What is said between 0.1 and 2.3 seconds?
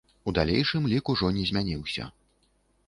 У далейшым лік ужо не змяніўся.